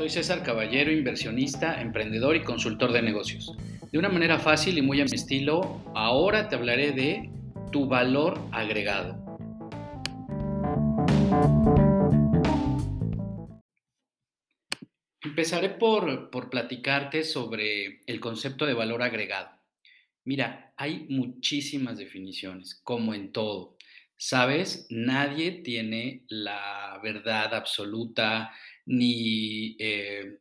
Soy 0.00 0.08
César 0.08 0.42
Caballero, 0.42 0.90
inversionista, 0.90 1.78
emprendedor 1.82 2.34
y 2.34 2.42
consultor 2.42 2.90
de 2.90 3.02
negocios. 3.02 3.54
De 3.92 3.98
una 3.98 4.08
manera 4.08 4.38
fácil 4.38 4.78
y 4.78 4.80
muy 4.80 4.98
a 5.02 5.04
mi 5.04 5.10
estilo, 5.14 5.82
ahora 5.94 6.48
te 6.48 6.56
hablaré 6.56 6.92
de 6.92 7.28
tu 7.70 7.86
valor 7.86 8.40
agregado. 8.50 9.22
Empezaré 15.22 15.68
por, 15.68 16.30
por 16.30 16.48
platicarte 16.48 17.22
sobre 17.22 18.00
el 18.06 18.20
concepto 18.20 18.64
de 18.64 18.72
valor 18.72 19.02
agregado. 19.02 19.50
Mira, 20.24 20.72
hay 20.78 21.08
muchísimas 21.10 21.98
definiciones, 21.98 22.80
como 22.84 23.12
en 23.12 23.32
todo. 23.32 23.76
Sabes, 24.22 24.86
nadie 24.90 25.50
tiene 25.62 26.24
la 26.28 27.00
verdad 27.02 27.54
absoluta, 27.54 28.52
ni 28.84 29.76
eh, 29.78 30.40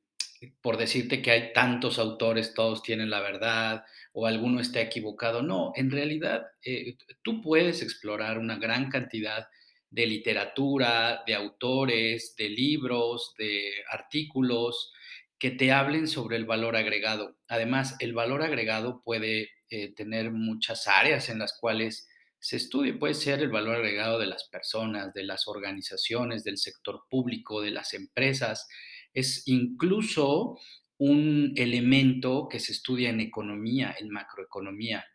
por 0.61 0.75
decirte 0.75 1.21
que 1.21 1.31
hay 1.31 1.53
tantos 1.53 1.97
autores, 1.97 2.53
todos 2.53 2.83
tienen 2.83 3.09
la 3.09 3.21
verdad 3.21 3.85
o 4.11 4.27
alguno 4.27 4.59
está 4.59 4.81
equivocado. 4.81 5.43
No, 5.43 5.71
en 5.75 5.91
realidad 5.91 6.43
eh, 6.61 6.97
tú 7.21 7.41
puedes 7.41 7.81
explorar 7.81 8.37
una 8.37 8.57
gran 8.57 8.89
cantidad 8.89 9.47
de 9.89 10.05
literatura, 10.07 11.23
de 11.25 11.35
autores, 11.35 12.35
de 12.37 12.49
libros, 12.49 13.33
de 13.37 13.71
artículos 13.89 14.91
que 15.39 15.51
te 15.51 15.71
hablen 15.71 16.09
sobre 16.09 16.35
el 16.35 16.43
valor 16.45 16.75
agregado. 16.75 17.37
Además, 17.47 17.95
el 17.99 18.11
valor 18.13 18.41
agregado 18.41 19.01
puede 19.05 19.51
eh, 19.69 19.93
tener 19.95 20.31
muchas 20.31 20.85
áreas 20.87 21.29
en 21.29 21.39
las 21.39 21.57
cuales 21.57 22.09
se 22.39 22.57
estudie. 22.57 22.93
Puede 22.93 23.13
ser 23.13 23.39
el 23.39 23.49
valor 23.49 23.75
agregado 23.75 24.19
de 24.19 24.27
las 24.27 24.47
personas, 24.49 25.13
de 25.13 25.23
las 25.23 25.47
organizaciones, 25.47 26.43
del 26.43 26.57
sector 26.57 27.03
público, 27.09 27.61
de 27.61 27.71
las 27.71 27.93
empresas. 27.93 28.67
Es 29.13 29.43
incluso 29.47 30.57
un 30.97 31.53
elemento 31.55 32.47
que 32.49 32.59
se 32.59 32.71
estudia 32.71 33.09
en 33.09 33.21
economía, 33.21 33.95
en 33.99 34.09
macroeconomía. 34.09 35.05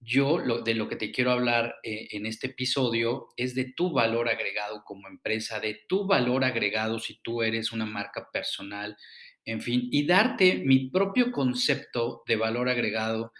Yo 0.00 0.38
de 0.62 0.74
lo 0.74 0.88
que 0.88 0.96
te 0.96 1.10
quiero 1.10 1.32
hablar 1.32 1.76
eh, 1.82 2.08
en 2.10 2.26
este 2.26 2.48
episodio 2.48 3.28
es 3.36 3.54
de 3.54 3.72
tu 3.74 3.92
valor 3.92 4.28
agregado 4.28 4.82
como 4.84 5.08
empresa, 5.08 5.58
de 5.58 5.80
tu 5.88 6.06
valor 6.06 6.44
agregado 6.44 6.98
si 6.98 7.20
tú 7.22 7.42
eres 7.42 7.72
una 7.72 7.86
marca 7.86 8.28
personal, 8.32 8.96
en 9.44 9.60
fin, 9.62 9.88
y 9.90 10.06
darte 10.06 10.62
mi 10.64 10.90
propio 10.90 11.32
concepto 11.32 12.22
de 12.26 12.36
valor 12.36 12.68
agregado 12.68 13.32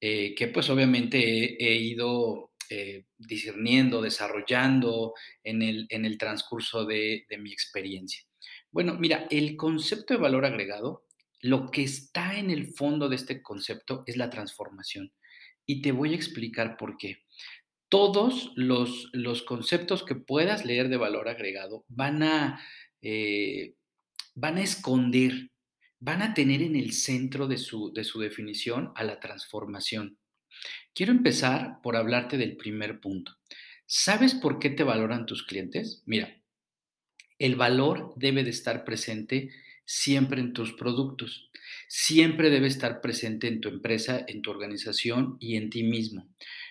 eh, 0.00 0.34
que 0.34 0.48
pues 0.48 0.68
obviamente 0.68 1.18
he 1.62 1.76
ido 1.76 2.50
eh, 2.70 3.04
discerniendo, 3.18 4.02
desarrollando 4.02 5.14
en 5.44 5.62
el, 5.62 5.86
en 5.90 6.04
el 6.04 6.18
transcurso 6.18 6.84
de, 6.84 7.26
mi 7.38 7.52
experiencia. 7.52 8.24
Bueno, 8.70 8.94
mira, 8.98 9.26
el 9.30 9.56
concepto 9.56 10.14
de 10.14 10.20
valor 10.20 10.44
agregado, 10.44 11.06
lo 11.40 11.70
que 11.70 11.82
está 11.82 12.38
en 12.38 12.50
el 12.50 12.72
fondo 12.72 13.08
de 13.08 13.16
este 13.16 13.42
concepto 13.42 14.02
es 14.06 14.16
la 14.16 14.30
transformación. 14.30 15.12
Y 15.64 15.82
te 15.82 15.92
voy 15.92 16.12
a 16.12 16.16
explicar 16.16 16.76
por 16.76 16.96
qué. 16.96 17.24
Todos 17.88 18.52
los, 18.56 19.10
los 19.12 19.42
conceptos 19.42 20.02
que 20.02 20.16
puedas 20.16 20.64
leer 20.64 20.88
de 20.88 20.96
valor 20.96 21.28
agregado 21.28 21.84
van 21.88 22.22
a, 22.22 22.60
eh, 23.00 23.74
van 24.34 24.58
a 24.58 24.62
esconder, 24.62 25.50
van 26.00 26.22
a 26.22 26.34
tener 26.34 26.62
en 26.62 26.74
el 26.74 26.92
centro 26.92 27.46
de 27.46 27.58
su, 27.58 27.92
de 27.92 28.04
su 28.04 28.20
definición 28.20 28.92
a 28.96 29.04
la 29.04 29.20
transformación. 29.20 30.18
Quiero 30.94 31.12
empezar 31.12 31.80
por 31.82 31.96
hablarte 31.96 32.38
del 32.38 32.56
primer 32.56 33.00
punto. 33.00 33.36
¿Sabes 33.86 34.34
por 34.34 34.58
qué 34.58 34.70
te 34.70 34.82
valoran 34.82 35.26
tus 35.26 35.44
clientes? 35.44 36.02
Mira, 36.06 36.40
el 37.38 37.56
valor 37.56 38.14
debe 38.16 38.44
de 38.44 38.50
estar 38.50 38.84
presente 38.84 39.50
siempre 39.84 40.40
en 40.40 40.52
tus 40.52 40.72
productos. 40.72 41.50
Siempre 41.86 42.50
debe 42.50 42.66
estar 42.66 43.00
presente 43.00 43.46
en 43.46 43.60
tu 43.60 43.68
empresa, 43.68 44.24
en 44.26 44.42
tu 44.42 44.50
organización 44.50 45.36
y 45.38 45.56
en 45.56 45.70
ti 45.70 45.82
mismo. 45.82 46.28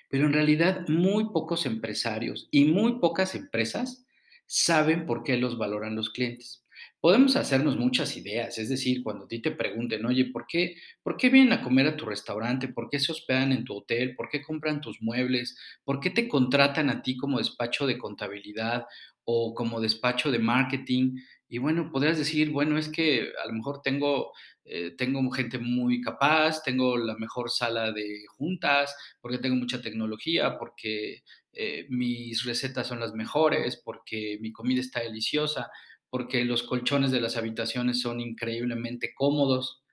Pero 0.09 0.25
en 0.25 0.33
realidad 0.33 0.87
muy 0.87 1.25
pocos 1.31 1.65
empresarios 1.65 2.47
y 2.51 2.65
muy 2.65 2.99
pocas 2.99 3.35
empresas 3.35 4.05
saben 4.45 5.05
por 5.05 5.23
qué 5.23 5.37
los 5.37 5.57
valoran 5.57 5.95
los 5.95 6.09
clientes 6.09 6.64
podemos 7.05 7.35
hacernos 7.35 7.77
muchas 7.77 8.17
ideas, 8.17 8.57
es 8.57 8.67
decir, 8.67 9.03
cuando 9.03 9.25
a 9.25 9.27
ti 9.27 9.39
te 9.39 9.51
pregunten, 9.51 10.03
oye, 10.07 10.25
¿por 10.33 10.47
qué, 10.47 10.77
¿por 11.03 11.17
qué 11.17 11.29
vienen 11.29 11.53
a 11.53 11.61
comer 11.61 11.85
a 11.85 11.95
tu 11.95 12.07
restaurante? 12.07 12.67
¿Por 12.67 12.89
qué 12.89 12.97
se 12.97 13.11
hospedan 13.11 13.51
en 13.51 13.63
tu 13.63 13.75
hotel? 13.75 14.15
¿Por 14.15 14.27
qué 14.27 14.41
compran 14.41 14.81
tus 14.81 15.03
muebles? 15.03 15.55
¿Por 15.83 15.99
qué 15.99 16.09
te 16.09 16.27
contratan 16.27 16.89
a 16.89 17.03
ti 17.03 17.15
como 17.15 17.37
despacho 17.37 17.85
de 17.85 17.99
contabilidad 17.99 18.87
o 19.23 19.53
como 19.53 19.81
despacho 19.81 20.31
de 20.31 20.39
marketing? 20.39 21.19
Y 21.47 21.59
bueno, 21.59 21.91
podrías 21.91 22.17
decir, 22.17 22.49
bueno, 22.49 22.75
es 22.75 22.89
que 22.89 23.33
a 23.39 23.45
lo 23.45 23.53
mejor 23.53 23.83
tengo, 23.83 24.31
eh, 24.63 24.95
tengo 24.97 25.29
gente 25.29 25.59
muy 25.59 26.01
capaz, 26.01 26.63
tengo 26.63 26.97
la 26.97 27.15
mejor 27.17 27.51
sala 27.51 27.91
de 27.91 28.23
juntas, 28.29 28.95
porque 29.21 29.37
tengo 29.37 29.55
mucha 29.55 29.79
tecnología, 29.79 30.57
porque 30.57 31.21
eh, 31.53 31.85
mis 31.87 32.43
recetas 32.45 32.87
son 32.87 32.99
las 32.99 33.13
mejores, 33.13 33.79
porque 33.85 34.39
mi 34.41 34.51
comida 34.51 34.81
está 34.81 35.01
deliciosa 35.01 35.69
porque 36.15 36.45
los 36.45 36.63
colchones 36.63 37.11
de 37.11 37.19
las 37.19 37.35
habitaciones 37.35 37.99
son 37.99 38.21
increíblemente 38.21 39.11
cómodos. 39.13 39.83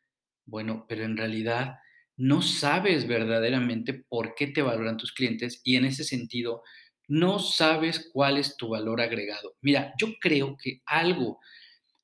Bueno, 0.47 0.87
pero 0.89 1.03
en 1.03 1.17
realidad 1.17 1.79
no 2.17 2.43
sabes 2.43 3.09
verdaderamente 3.09 3.93
por 3.93 4.37
qué 4.37 4.47
te 4.47 4.63
valoran 4.63 4.99
tus 4.99 5.11
clientes 5.11 5.61
y 5.65 5.75
en 5.75 5.85
ese 5.85 6.05
sentido 6.05 6.63
no 7.09 7.41
sabes 7.41 8.09
cuál 8.13 8.39
es 8.39 8.57
tu 8.57 8.69
valor 8.69 9.01
agregado. 9.01 9.57
Mira, 9.63 9.95
yo 9.99 10.11
creo 10.21 10.57
que 10.57 10.83
algo 10.87 11.41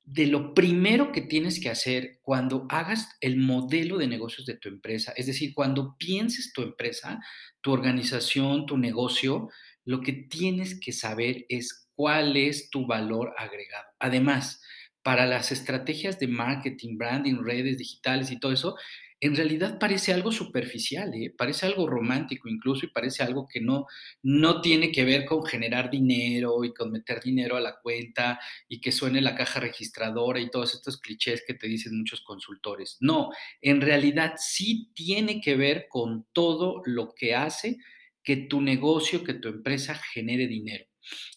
de 0.03 0.27
lo 0.27 0.53
primero 0.53 1.13
que 1.13 1.21
tienes 1.21 1.61
que 1.61 1.69
hacer 1.69 2.19
cuando 2.21 2.67
hagas 2.67 3.07
el 3.21 3.37
modelo 3.37 3.97
de 3.97 4.07
negocios 4.07 4.45
de 4.45 4.57
tu 4.57 4.67
empresa, 4.67 5.13
es 5.15 5.27
decir, 5.27 5.53
cuando 5.53 5.95
pienses 5.97 6.51
tu 6.51 6.61
empresa, 6.61 7.21
tu 7.61 7.71
organización, 7.71 8.65
tu 8.65 8.77
negocio, 8.77 9.47
lo 9.85 10.01
que 10.01 10.11
tienes 10.11 10.77
que 10.77 10.91
saber 10.91 11.45
es 11.47 11.88
cuál 11.99 12.37
es 12.37 12.69
tu 12.69 12.87
valor 12.87 13.33
agregado. 13.37 13.83
Además, 13.99 14.61
para 15.03 15.25
las 15.25 15.51
estrategias 15.51 16.17
de 16.17 16.29
marketing, 16.29 16.97
branding, 16.97 17.43
redes 17.43 17.77
digitales 17.77 18.31
y 18.31 18.39
todo 18.39 18.53
eso, 18.53 18.77
en 19.19 19.35
realidad 19.35 19.77
parece 19.77 20.13
algo 20.13 20.31
superficial, 20.31 21.13
¿eh? 21.13 21.33
parece 21.37 21.65
algo 21.65 21.87
romántico 21.87 22.47
incluso 22.47 22.85
y 22.85 22.91
parece 22.91 23.21
algo 23.21 23.49
que 23.51 23.59
no, 23.59 23.85
no 24.23 24.61
tiene 24.61 24.93
que 24.93 25.03
ver 25.03 25.25
con 25.25 25.43
generar 25.43 25.89
dinero 25.89 26.63
y 26.63 26.73
con 26.73 26.89
meter 26.89 27.21
dinero 27.21 27.57
a 27.57 27.59
la 27.59 27.75
cuenta 27.83 28.39
y 28.69 28.79
que 28.79 28.93
suene 28.93 29.19
la 29.19 29.35
caja 29.35 29.59
registradora 29.59 30.39
y 30.39 30.49
todos 30.49 30.75
estos 30.75 31.01
clichés 31.01 31.43
que 31.45 31.55
te 31.55 31.67
dicen 31.67 31.97
muchos 31.97 32.21
consultores. 32.21 32.95
No, 33.01 33.29
en 33.59 33.81
realidad 33.81 34.35
sí 34.37 34.89
tiene 34.95 35.41
que 35.41 35.57
ver 35.57 35.87
con 35.89 36.27
todo 36.31 36.81
lo 36.85 37.13
que 37.13 37.35
hace 37.35 37.75
que 38.23 38.37
tu 38.37 38.61
negocio, 38.61 39.25
que 39.25 39.33
tu 39.33 39.49
empresa 39.49 39.95
genere 39.95 40.47
dinero 40.47 40.88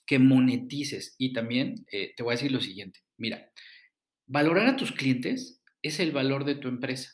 que 0.07 0.19
monetices. 0.19 1.15
Y 1.19 1.33
también 1.33 1.87
eh, 1.91 2.13
te 2.17 2.23
voy 2.23 2.33
a 2.33 2.37
decir 2.37 2.53
lo 2.53 2.61
siguiente, 2.61 3.01
mira, 3.17 3.51
valorar 4.27 4.67
a 4.69 4.77
tus 4.77 4.93
clientes 4.93 5.63
es 5.83 6.01
el 6.01 6.13
valor 6.13 6.45
de 6.45 6.55
tu 6.55 6.69
empresa. 6.69 7.13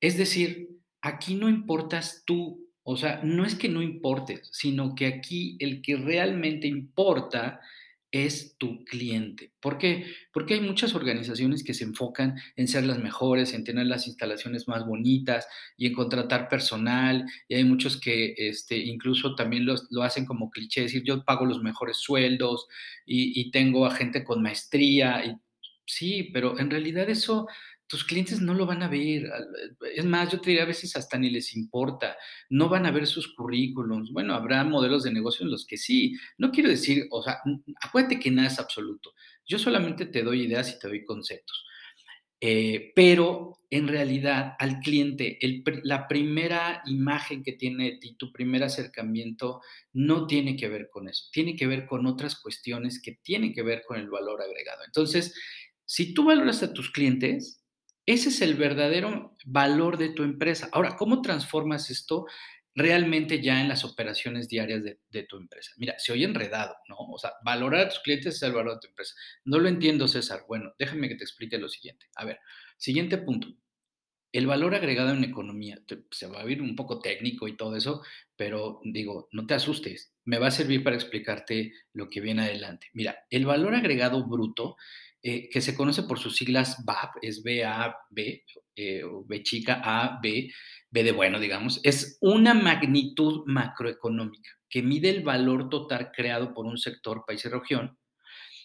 Es 0.00 0.16
decir, 0.16 0.68
aquí 1.00 1.34
no 1.34 1.48
importas 1.48 2.22
tú, 2.26 2.68
o 2.82 2.96
sea, 2.96 3.20
no 3.22 3.44
es 3.44 3.54
que 3.54 3.68
no 3.68 3.82
importes, 3.82 4.48
sino 4.52 4.94
que 4.94 5.06
aquí 5.06 5.56
el 5.60 5.82
que 5.82 5.96
realmente 5.96 6.66
importa 6.66 7.60
es 8.12 8.56
tu 8.58 8.84
cliente. 8.84 9.52
¿Por 9.58 9.78
qué? 9.78 10.04
Porque 10.32 10.54
hay 10.54 10.60
muchas 10.60 10.94
organizaciones 10.94 11.64
que 11.64 11.74
se 11.74 11.84
enfocan 11.84 12.36
en 12.56 12.68
ser 12.68 12.84
las 12.84 12.98
mejores, 12.98 13.54
en 13.54 13.64
tener 13.64 13.86
las 13.86 14.06
instalaciones 14.06 14.68
más 14.68 14.86
bonitas 14.86 15.46
y 15.78 15.86
en 15.86 15.94
contratar 15.94 16.48
personal. 16.48 17.24
Y 17.48 17.54
hay 17.54 17.64
muchos 17.64 17.98
que 17.98 18.34
este, 18.36 18.76
incluso 18.76 19.34
también 19.34 19.66
lo 19.66 20.02
hacen 20.02 20.26
como 20.26 20.50
cliché, 20.50 20.82
decir 20.82 21.02
yo 21.04 21.24
pago 21.24 21.46
los 21.46 21.62
mejores 21.62 21.96
sueldos 21.96 22.66
y, 23.06 23.40
y 23.40 23.50
tengo 23.50 23.86
a 23.86 23.94
gente 23.94 24.22
con 24.24 24.42
maestría. 24.42 25.24
Y, 25.24 25.36
sí, 25.86 26.30
pero 26.32 26.58
en 26.58 26.70
realidad 26.70 27.08
eso 27.08 27.48
tus 27.92 28.04
clientes 28.04 28.40
no 28.40 28.54
lo 28.54 28.64
van 28.64 28.82
a 28.82 28.88
ver. 28.88 29.30
Es 29.94 30.06
más, 30.06 30.32
yo 30.32 30.40
te 30.40 30.48
diría 30.48 30.62
a 30.62 30.66
veces 30.66 30.96
hasta 30.96 31.18
ni 31.18 31.28
les 31.28 31.54
importa. 31.54 32.16
No 32.48 32.70
van 32.70 32.86
a 32.86 32.90
ver 32.90 33.06
sus 33.06 33.34
currículums. 33.34 34.10
Bueno, 34.10 34.32
habrá 34.32 34.64
modelos 34.64 35.02
de 35.02 35.12
negocio 35.12 35.44
en 35.44 35.50
los 35.50 35.66
que 35.66 35.76
sí. 35.76 36.16
No 36.38 36.50
quiero 36.50 36.70
decir, 36.70 37.06
o 37.10 37.22
sea, 37.22 37.40
acuérdate 37.82 38.18
que 38.18 38.30
nada 38.30 38.48
es 38.48 38.58
absoluto. 38.58 39.12
Yo 39.44 39.58
solamente 39.58 40.06
te 40.06 40.22
doy 40.22 40.44
ideas 40.44 40.74
y 40.74 40.78
te 40.78 40.88
doy 40.88 41.04
conceptos. 41.04 41.66
Eh, 42.40 42.92
pero 42.96 43.58
en 43.68 43.88
realidad 43.88 44.54
al 44.58 44.78
cliente, 44.78 45.38
la 45.82 46.08
primera 46.08 46.80
imagen 46.86 47.42
que 47.42 47.52
tiene 47.52 47.90
de 47.90 47.98
ti, 47.98 48.14
tu 48.14 48.32
primer 48.32 48.62
acercamiento, 48.62 49.60
no 49.92 50.26
tiene 50.26 50.56
que 50.56 50.70
ver 50.70 50.88
con 50.90 51.10
eso, 51.10 51.26
tiene 51.30 51.56
que 51.56 51.66
ver 51.66 51.84
con 51.84 52.06
otras 52.06 52.40
cuestiones 52.40 53.02
que 53.02 53.18
tienen 53.22 53.52
que 53.52 53.62
ver 53.62 53.82
con 53.86 53.98
el 53.98 54.08
valor 54.08 54.40
agregado. 54.40 54.82
Entonces, 54.86 55.34
si 55.84 56.14
tú 56.14 56.24
valoras 56.24 56.62
a 56.62 56.72
tus 56.72 56.90
clientes, 56.90 57.61
ese 58.06 58.30
es 58.30 58.40
el 58.40 58.54
verdadero 58.54 59.36
valor 59.44 59.98
de 59.98 60.10
tu 60.10 60.22
empresa. 60.22 60.68
Ahora, 60.72 60.96
¿cómo 60.96 61.22
transformas 61.22 61.90
esto 61.90 62.26
realmente 62.74 63.42
ya 63.42 63.60
en 63.60 63.68
las 63.68 63.84
operaciones 63.84 64.48
diarias 64.48 64.82
de, 64.82 65.22
tu 65.24 65.36
empresa. 65.36 65.72
Mira, 65.76 65.94
se 65.98 66.12
oye 66.12 66.24
enredado, 66.24 66.74
¿no? 66.88 66.96
O 66.96 67.18
sea, 67.18 67.32
valorar 67.44 67.86
a 67.86 67.88
tus 67.88 68.00
clientes 68.00 68.36
es 68.36 68.42
el 68.42 68.52
valor 68.52 68.74
de 68.74 68.80
tu 68.80 68.88
empresa. 68.88 69.14
No 69.44 69.58
lo 69.58 69.68
entiendo, 69.68 70.08
César. 70.08 70.44
Bueno, 70.48 70.72
déjame 70.78 71.08
que 71.08 71.16
te 71.16 71.24
explique 71.24 71.58
lo 71.58 71.68
siguiente. 71.68 72.06
A 72.16 72.24
ver, 72.24 72.38
siguiente 72.76 73.18
punto. 73.18 73.48
El 74.32 74.46
valor 74.46 74.74
agregado 74.74 75.10
en 75.10 75.24
economía, 75.24 75.78
se 76.10 76.26
va 76.26 76.40
a 76.40 76.44
ver 76.44 76.62
un 76.62 76.74
poco 76.74 77.00
técnico 77.00 77.48
y 77.48 77.56
todo 77.56 77.76
eso, 77.76 78.02
pero 78.34 78.80
digo, 78.82 79.28
no 79.30 79.44
te 79.46 79.52
asustes, 79.52 80.14
me 80.24 80.38
va 80.38 80.46
a 80.46 80.50
servir 80.50 80.82
para 80.82 80.96
explicarte 80.96 81.74
lo 81.92 82.08
que 82.08 82.22
viene 82.22 82.44
adelante. 82.44 82.86
Mira, 82.94 83.26
el 83.28 83.44
valor 83.44 83.74
agregado 83.74 84.26
bruto, 84.26 84.76
eh, 85.22 85.48
que 85.48 85.60
se 85.60 85.76
conoce 85.76 86.02
por 86.02 86.18
sus 86.18 86.36
siglas 86.36 86.84
BAB, 86.84 87.10
es 87.22 87.42
B-A-B, 87.42 88.44
eh, 88.74 89.02
B 89.26 89.42
chica, 89.42 89.80
A, 89.84 90.18
B, 90.20 90.52
B 90.90 91.04
de 91.04 91.12
bueno, 91.12 91.38
digamos, 91.38 91.80
es 91.84 92.18
una 92.20 92.54
magnitud 92.54 93.44
macroeconómica 93.46 94.50
que 94.68 94.82
mide 94.82 95.10
el 95.10 95.22
valor 95.22 95.68
total 95.68 96.10
creado 96.12 96.52
por 96.54 96.66
un 96.66 96.78
sector, 96.78 97.24
país 97.26 97.44
y 97.44 97.48
región. 97.48 97.98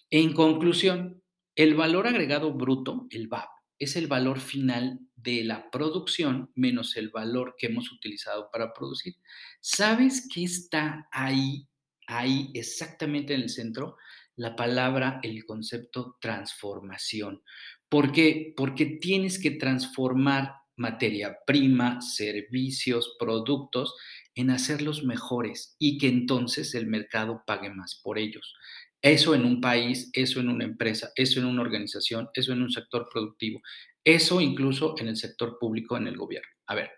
En 0.10 0.34
conclusión, 0.34 1.22
el 1.56 1.76
valor 1.76 2.08
agregado 2.08 2.54
bruto, 2.54 3.08
el 3.10 3.28
BAB, 3.28 3.50
es 3.78 3.96
el 3.96 4.08
valor 4.08 4.40
final 4.40 5.00
de 5.16 5.44
la 5.44 5.70
producción 5.70 6.52
menos 6.56 6.96
el 6.98 7.10
valor 7.10 7.56
que 7.58 7.68
hemos 7.68 7.92
utilizado 7.92 8.50
para 8.52 8.74
producir. 8.74 9.16
¿Sabes 9.60 10.28
qué 10.34 10.44
está 10.44 11.08
ahí, 11.12 11.68
ahí 12.08 12.50
exactamente 12.54 13.34
en 13.34 13.42
el 13.42 13.50
centro? 13.50 13.98
La 14.38 14.56
palabra, 14.56 15.20
el 15.24 15.46
concepto 15.46 16.16
transformación. 16.22 17.42
¿Por 17.90 18.12
qué? 18.12 18.54
Porque 18.56 18.86
tienes 18.86 19.40
que 19.40 19.50
transformar 19.50 20.54
materia 20.76 21.40
prima, 21.48 22.02
servicios, 22.02 23.16
productos 23.18 23.96
en 24.36 24.52
hacerlos 24.52 25.04
mejores 25.04 25.76
y 25.80 25.98
que 25.98 26.08
entonces 26.08 26.76
el 26.76 26.86
mercado 26.86 27.42
pague 27.48 27.72
más 27.72 28.00
por 28.04 28.20
ellos. 28.20 28.54
Eso 29.02 29.34
en 29.34 29.44
un 29.44 29.60
país, 29.60 30.12
eso 30.14 30.40
en 30.40 30.50
una 30.50 30.66
empresa, 30.66 31.12
eso 31.16 31.40
en 31.40 31.48
una 31.48 31.64
organización, 31.64 32.30
eso 32.36 32.54
en 32.54 32.62
un 32.62 32.72
sector 32.72 33.10
productivo, 33.12 33.62
eso 34.04 34.40
incluso 34.40 34.94
en 35.00 35.08
el 35.08 35.18
sector 35.18 35.58
público, 35.60 35.98
en 35.98 36.06
el 36.06 36.16
gobierno. 36.16 36.50
A 36.68 36.76
ver, 36.76 36.92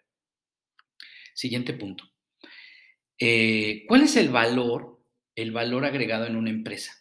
siguiente 1.34 1.72
punto. 1.72 2.04
Eh, 3.18 3.86
¿Cuál 3.88 4.02
es 4.02 4.18
el 4.18 4.28
valor, 4.28 5.02
el 5.36 5.52
valor 5.52 5.86
agregado 5.86 6.26
en 6.26 6.36
una 6.36 6.50
empresa 6.50 6.99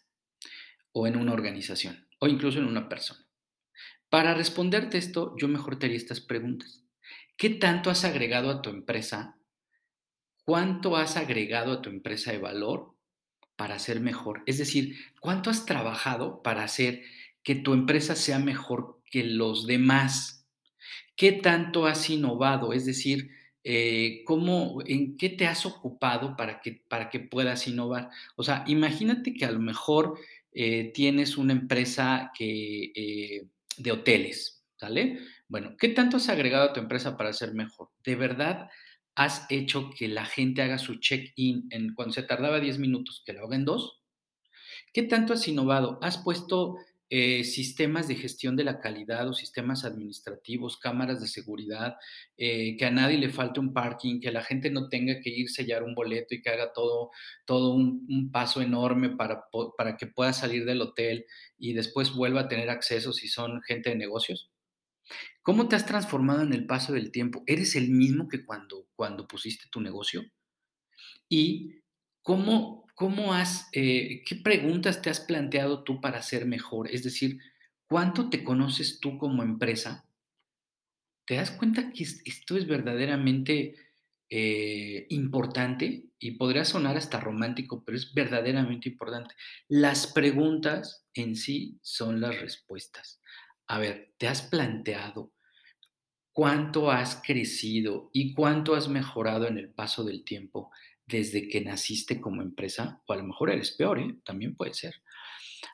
o 0.92 1.06
en 1.06 1.16
una 1.16 1.32
organización 1.32 2.08
o 2.18 2.28
incluso 2.28 2.58
en 2.58 2.66
una 2.66 2.88
persona? 2.88 3.28
Para 4.10 4.34
responderte 4.34 4.96
esto, 4.98 5.34
yo 5.38 5.48
mejor 5.48 5.78
te 5.78 5.86
haría 5.86 5.98
estas 5.98 6.20
preguntas. 6.20 6.84
¿Qué 7.36 7.50
tanto 7.50 7.90
has 7.90 8.04
agregado 8.04 8.50
a 8.50 8.62
tu 8.62 8.70
empresa? 8.70 9.38
¿Cuánto 10.44 10.96
has 10.96 11.16
agregado 11.16 11.72
a 11.72 11.82
tu 11.82 11.90
empresa 11.90 12.32
de 12.32 12.38
valor 12.38 12.94
para 13.54 13.78
ser 13.78 14.00
mejor? 14.00 14.42
Es 14.46 14.56
decir, 14.58 14.96
¿cuánto 15.20 15.50
has 15.50 15.66
trabajado 15.66 16.42
para 16.42 16.64
hacer 16.64 17.02
que 17.42 17.54
tu 17.54 17.74
empresa 17.74 18.16
sea 18.16 18.38
mejor 18.38 19.02
que 19.10 19.24
los 19.24 19.66
demás? 19.66 20.46
¿Qué 21.16 21.32
tanto 21.32 21.86
has 21.86 22.08
innovado? 22.08 22.72
Es 22.72 22.86
decir, 22.86 23.30
eh, 23.62 24.22
¿cómo, 24.24 24.78
¿en 24.86 25.18
qué 25.18 25.28
te 25.28 25.46
has 25.46 25.66
ocupado 25.66 26.34
para 26.34 26.60
que, 26.60 26.82
para 26.88 27.10
que 27.10 27.20
puedas 27.20 27.68
innovar? 27.68 28.08
O 28.36 28.42
sea, 28.42 28.64
imagínate 28.66 29.34
que 29.34 29.44
a 29.44 29.50
lo 29.50 29.60
mejor 29.60 30.18
eh, 30.52 30.92
tienes 30.92 31.36
una 31.36 31.52
empresa 31.52 32.30
que, 32.36 32.92
eh, 32.94 33.48
de 33.76 33.92
hoteles, 33.92 34.64
¿sale? 34.76 35.18
Bueno, 35.48 35.76
¿qué 35.78 35.88
tanto 35.88 36.16
has 36.16 36.28
agregado 36.28 36.70
a 36.70 36.72
tu 36.72 36.80
empresa 36.80 37.16
para 37.16 37.32
ser 37.32 37.54
mejor? 37.54 37.90
¿De 38.04 38.16
verdad 38.16 38.68
has 39.14 39.46
hecho 39.50 39.90
que 39.90 40.08
la 40.08 40.24
gente 40.24 40.62
haga 40.62 40.78
su 40.78 41.00
check-in 41.00 41.66
en, 41.70 41.94
cuando 41.94 42.14
se 42.14 42.22
tardaba 42.22 42.60
10 42.60 42.78
minutos, 42.78 43.22
que 43.24 43.32
lo 43.32 43.46
haga 43.46 43.56
en 43.56 43.64
dos? 43.64 44.00
¿Qué 44.92 45.02
tanto 45.02 45.32
has 45.32 45.46
innovado? 45.48 45.98
¿Has 46.02 46.18
puesto 46.18 46.76
eh, 47.10 47.44
sistemas 47.44 48.06
de 48.08 48.16
gestión 48.16 48.56
de 48.56 48.64
la 48.64 48.80
calidad 48.80 49.28
o 49.28 49.32
sistemas 49.32 49.84
administrativos, 49.84 50.78
cámaras 50.78 51.20
de 51.20 51.28
seguridad, 51.28 51.96
eh, 52.36 52.76
que 52.76 52.84
a 52.84 52.90
nadie 52.90 53.18
le 53.18 53.30
falte 53.30 53.60
un 53.60 53.72
parking, 53.72 54.20
que 54.20 54.32
la 54.32 54.42
gente 54.42 54.70
no 54.70 54.88
tenga 54.88 55.20
que 55.20 55.30
ir 55.30 55.50
sellar 55.50 55.82
un 55.82 55.94
boleto 55.94 56.34
y 56.34 56.42
que 56.42 56.50
haga 56.50 56.72
todo, 56.72 57.10
todo 57.44 57.74
un, 57.74 58.06
un, 58.08 58.30
paso 58.30 58.60
enorme 58.60 59.10
para, 59.10 59.44
para 59.76 59.96
que 59.96 60.06
pueda 60.06 60.32
salir 60.32 60.64
del 60.64 60.82
hotel 60.82 61.24
y 61.58 61.72
después 61.72 62.12
vuelva 62.12 62.42
a 62.42 62.48
tener 62.48 62.70
acceso 62.70 63.12
si 63.12 63.28
son 63.28 63.62
gente 63.62 63.90
de 63.90 63.96
negocios? 63.96 64.50
¿Cómo 65.42 65.68
te 65.68 65.76
has 65.76 65.86
transformado 65.86 66.42
en 66.42 66.52
el 66.52 66.66
paso 66.66 66.92
del 66.92 67.10
tiempo? 67.10 67.42
¿Eres 67.46 67.74
el 67.74 67.88
mismo 67.90 68.28
que 68.28 68.44
cuando, 68.44 68.86
cuando 68.94 69.26
pusiste 69.26 69.64
tu 69.70 69.80
negocio? 69.80 70.24
¿Y 71.28 71.80
cómo, 72.22 72.86
cómo 72.98 73.32
has, 73.32 73.68
eh, 73.70 74.24
qué 74.26 74.34
preguntas 74.34 75.00
te 75.00 75.08
has 75.08 75.20
planteado 75.20 75.84
tú 75.84 76.00
para 76.00 76.20
ser 76.20 76.46
mejor? 76.46 76.90
Es 76.90 77.04
decir, 77.04 77.38
¿cuánto 77.88 78.28
te 78.28 78.42
conoces 78.42 78.98
tú 78.98 79.18
como 79.18 79.44
empresa? 79.44 80.04
¿Te 81.24 81.36
das 81.36 81.52
cuenta 81.52 81.92
que 81.92 82.02
esto 82.02 82.56
es 82.56 82.66
verdaderamente 82.66 83.76
eh, 84.28 85.06
importante? 85.10 86.06
Y 86.18 86.32
podría 86.32 86.64
sonar 86.64 86.96
hasta 86.96 87.20
romántico, 87.20 87.84
pero 87.84 87.96
es 87.96 88.12
verdaderamente 88.12 88.88
importante. 88.88 89.36
Las 89.68 90.08
preguntas 90.08 91.06
en 91.14 91.36
sí 91.36 91.78
son 91.80 92.20
las 92.20 92.40
respuestas. 92.40 93.20
A 93.68 93.78
ver, 93.78 94.12
¿te 94.18 94.26
has 94.26 94.42
planteado 94.42 95.30
cuánto 96.32 96.90
has 96.90 97.22
crecido 97.24 98.10
y 98.12 98.34
cuánto 98.34 98.74
has 98.74 98.88
mejorado 98.88 99.46
en 99.46 99.56
el 99.56 99.70
paso 99.70 100.02
del 100.02 100.24
tiempo 100.24 100.72
desde 101.08 101.48
que 101.48 101.62
naciste 101.62 102.20
como 102.20 102.42
empresa, 102.42 103.02
o 103.06 103.12
a 103.12 103.16
lo 103.16 103.24
mejor 103.24 103.50
eres 103.50 103.72
peor, 103.72 103.98
¿eh? 103.98 104.16
también 104.24 104.54
puede 104.54 104.74
ser. 104.74 104.94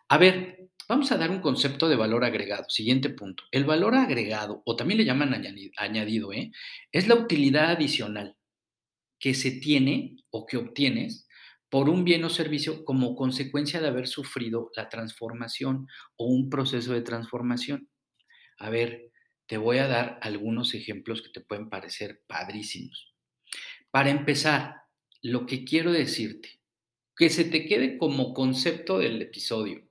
A 0.08 0.16
ver, 0.16 0.69
vamos 0.88 1.10
a 1.10 1.16
dar 1.16 1.31
un 1.31 1.40
concepto 1.40 1.88
de 1.88 1.96
valor 1.96 2.25
agregado. 2.25 2.64
Siguiente 2.69 3.10
punto. 3.10 3.44
El 3.50 3.64
valor 3.64 3.96
agregado, 3.96 4.62
o 4.64 4.76
también 4.76 4.98
le 4.98 5.04
llaman 5.04 5.34
añadido, 5.76 6.32
¿eh? 6.32 6.52
es 6.92 7.08
la 7.08 7.16
utilidad 7.16 7.70
adicional 7.72 8.36
que 9.19 9.34
se 9.34 9.50
tiene 9.50 10.16
o 10.31 10.46
que 10.46 10.56
obtienes 10.56 11.26
por 11.69 11.88
un 11.88 12.04
bien 12.04 12.22
o 12.22 12.31
servicio 12.31 12.84
como 12.84 13.16
consecuencia 13.16 13.81
de 13.81 13.88
haber 13.88 14.06
sufrido 14.06 14.70
la 14.76 14.88
transformación 14.88 15.88
o 16.16 16.26
un 16.26 16.48
proceso 16.48 16.92
de 16.92 17.02
transformación. 17.02 17.88
A 18.58 18.70
ver, 18.70 19.10
te 19.46 19.56
voy 19.56 19.78
a 19.78 19.88
dar 19.88 20.19
algunos 20.22 20.75
ejemplos 20.75 21.22
que 21.22 21.31
te 21.31 21.40
pueden 21.40 21.69
parecer 21.69 22.22
padrísimos. 22.28 23.12
Para 23.90 24.10
empezar, 24.10 24.83
lo 25.24 25.46
que 25.46 25.64
quiero 25.64 25.90
decirte, 25.90 26.60
que 27.16 27.30
se 27.30 27.46
te 27.46 27.64
quede 27.64 27.96
como 27.96 28.34
concepto 28.34 28.98
del 28.98 29.22
episodio, 29.22 29.82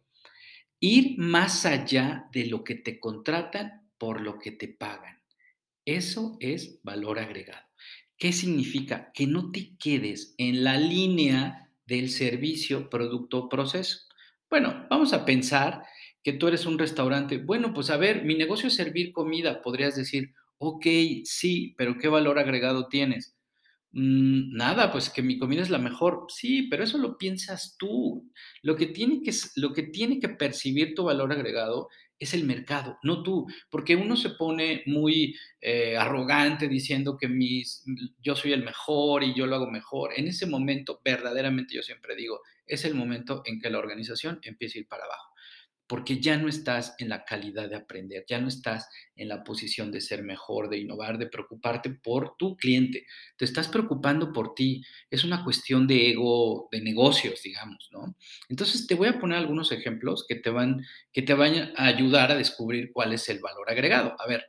ir 0.79 1.17
más 1.17 1.65
allá 1.65 2.29
de 2.31 2.45
lo 2.45 2.63
que 2.63 2.75
te 2.75 2.99
contratan 2.99 3.89
por 3.97 4.21
lo 4.21 4.37
que 4.37 4.51
te 4.51 4.67
pagan. 4.67 5.23
Eso 5.85 6.37
es 6.39 6.79
valor 6.83 7.17
agregado. 7.17 7.65
¿Qué 8.15 8.31
significa? 8.31 9.11
Que 9.11 9.25
no 9.25 9.51
te 9.51 9.75
quedes 9.77 10.35
en 10.37 10.63
la 10.63 10.77
línea 10.77 11.71
del 11.87 12.11
servicio, 12.11 12.87
producto 12.87 13.49
proceso. 13.49 14.01
Bueno, 14.51 14.85
vamos 14.87 15.13
a 15.13 15.25
pensar 15.25 15.83
que 16.21 16.33
tú 16.33 16.47
eres 16.47 16.67
un 16.67 16.77
restaurante. 16.77 17.39
Bueno, 17.39 17.73
pues 17.73 17.89
a 17.89 17.97
ver, 17.97 18.23
mi 18.23 18.35
negocio 18.35 18.67
es 18.67 18.75
servir 18.75 19.11
comida. 19.11 19.63
Podrías 19.63 19.95
decir, 19.95 20.35
ok, 20.59 20.85
sí, 21.23 21.73
pero 21.75 21.97
¿qué 21.97 22.07
valor 22.07 22.37
agregado 22.37 22.87
tienes? 22.87 23.35
Mm, 23.93 24.55
nada, 24.55 24.91
pues 24.91 25.09
que 25.11 25.21
mi 25.21 25.37
comida 25.37 25.61
es 25.61 25.69
la 25.69 25.77
mejor. 25.77 26.25
Sí, 26.29 26.63
pero 26.63 26.83
eso 26.83 26.97
lo 26.97 27.17
piensas 27.17 27.75
tú. 27.77 28.31
Lo 28.63 28.75
que 28.75 28.87
tiene 28.87 29.21
que, 29.21 29.31
lo 29.55 29.71
que, 29.73 29.83
tiene 29.83 30.19
que 30.19 30.29
percibir 30.29 30.95
tu 30.95 31.03
valor 31.03 31.31
agregado 31.31 31.89
es 32.19 32.33
el 32.33 32.45
mercado, 32.45 32.97
no 33.03 33.21
tú, 33.21 33.45
porque 33.69 33.95
uno 33.97 34.15
se 34.15 34.29
pone 34.29 34.83
muy 34.85 35.35
eh, 35.59 35.97
arrogante 35.97 36.69
diciendo 36.69 37.17
que 37.17 37.27
mis, 37.27 37.83
yo 38.21 38.35
soy 38.35 38.53
el 38.53 38.63
mejor 38.63 39.23
y 39.23 39.35
yo 39.35 39.45
lo 39.45 39.55
hago 39.55 39.69
mejor. 39.69 40.11
En 40.15 40.27
ese 40.27 40.45
momento, 40.45 41.01
verdaderamente 41.03 41.75
yo 41.75 41.83
siempre 41.83 42.15
digo, 42.15 42.39
es 42.65 42.85
el 42.85 42.95
momento 42.95 43.41
en 43.45 43.59
que 43.59 43.69
la 43.69 43.79
organización 43.79 44.39
empieza 44.43 44.77
a 44.77 44.81
ir 44.81 44.87
para 44.87 45.03
abajo 45.05 45.32
porque 45.93 46.19
ya 46.19 46.37
no 46.37 46.49
estás 46.49 46.95
en 46.97 47.07
la 47.07 47.23
calidad 47.23 47.69
de 47.69 47.75
aprender, 47.75 48.25
ya 48.27 48.41
no 48.41 48.47
estás 48.47 48.89
en 49.15 49.27
la 49.27 49.43
posición 49.43 49.91
de 49.91 50.01
ser 50.01 50.23
mejor, 50.23 50.67
de 50.67 50.79
innovar, 50.79 51.19
de 51.19 51.27
preocuparte 51.27 51.91
por 51.91 52.35
tu 52.35 52.57
cliente, 52.57 53.05
te 53.37 53.45
estás 53.45 53.67
preocupando 53.67 54.33
por 54.33 54.55
ti, 54.55 54.81
es 55.11 55.23
una 55.23 55.43
cuestión 55.43 55.85
de 55.85 56.09
ego, 56.09 56.67
de 56.71 56.81
negocios, 56.81 57.43
digamos, 57.43 57.89
¿no? 57.91 58.15
Entonces 58.49 58.87
te 58.87 58.95
voy 58.95 59.09
a 59.09 59.19
poner 59.19 59.37
algunos 59.37 59.71
ejemplos 59.71 60.25
que 60.27 60.33
te 60.33 60.49
van, 60.49 60.83
que 61.11 61.21
te 61.21 61.35
van 61.35 61.71
a 61.77 61.85
ayudar 61.85 62.31
a 62.31 62.37
descubrir 62.37 62.89
cuál 62.91 63.13
es 63.13 63.29
el 63.29 63.37
valor 63.39 63.69
agregado. 63.69 64.15
A 64.19 64.27
ver, 64.27 64.47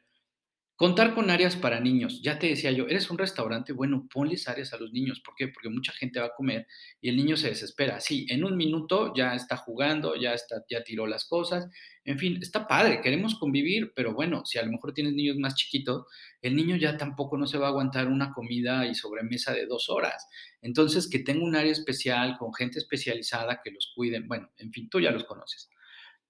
Contar 0.76 1.14
con 1.14 1.30
áreas 1.30 1.54
para 1.54 1.78
niños. 1.78 2.20
Ya 2.20 2.36
te 2.40 2.48
decía 2.48 2.72
yo, 2.72 2.88
eres 2.88 3.08
un 3.08 3.16
restaurante, 3.16 3.72
bueno, 3.72 4.08
ponles 4.12 4.48
áreas 4.48 4.72
a 4.72 4.76
los 4.76 4.90
niños. 4.92 5.20
¿Por 5.20 5.36
qué? 5.36 5.46
Porque 5.46 5.68
mucha 5.68 5.92
gente 5.92 6.18
va 6.18 6.26
a 6.26 6.34
comer 6.34 6.66
y 7.00 7.08
el 7.08 7.16
niño 7.16 7.36
se 7.36 7.48
desespera. 7.48 8.00
Sí, 8.00 8.26
en 8.28 8.42
un 8.42 8.56
minuto 8.56 9.12
ya 9.14 9.36
está 9.36 9.56
jugando, 9.56 10.16
ya, 10.16 10.34
está, 10.34 10.64
ya 10.68 10.82
tiró 10.82 11.06
las 11.06 11.26
cosas. 11.26 11.68
En 12.04 12.18
fin, 12.18 12.40
está 12.42 12.66
padre, 12.66 13.00
queremos 13.00 13.38
convivir, 13.38 13.92
pero 13.94 14.14
bueno, 14.14 14.44
si 14.44 14.58
a 14.58 14.64
lo 14.64 14.72
mejor 14.72 14.92
tienes 14.92 15.12
niños 15.12 15.36
más 15.36 15.54
chiquitos, 15.54 16.06
el 16.42 16.56
niño 16.56 16.74
ya 16.74 16.96
tampoco 16.96 17.38
no 17.38 17.46
se 17.46 17.56
va 17.56 17.66
a 17.66 17.70
aguantar 17.70 18.08
una 18.08 18.32
comida 18.32 18.84
y 18.84 18.96
sobremesa 18.96 19.52
de 19.52 19.66
dos 19.66 19.88
horas. 19.88 20.26
Entonces, 20.60 21.08
que 21.08 21.20
tenga 21.20 21.44
un 21.44 21.54
área 21.54 21.70
especial 21.72 22.36
con 22.36 22.52
gente 22.52 22.80
especializada 22.80 23.60
que 23.62 23.70
los 23.70 23.92
cuiden. 23.94 24.26
Bueno, 24.26 24.50
en 24.58 24.72
fin, 24.72 24.88
tú 24.90 25.00
ya 25.00 25.12
los 25.12 25.22
conoces. 25.22 25.70